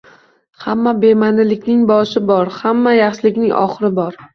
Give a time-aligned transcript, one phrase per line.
[0.63, 4.25] Hamma bema'nilikning boshi bor, hamma yaxshilikning oxiri bor